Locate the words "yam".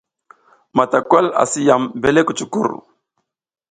1.67-1.83